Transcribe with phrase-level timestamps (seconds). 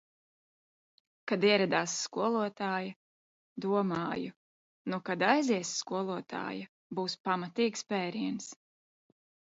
[1.31, 2.95] "Kad ieradās skolotāja,
[3.65, 4.33] domāju
[4.93, 6.67] "Nu, kad aizies skolotāja,
[7.01, 8.49] būs pamatīgs pēriens"."